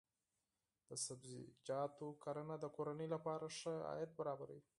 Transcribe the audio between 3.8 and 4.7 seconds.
عاید برابروي.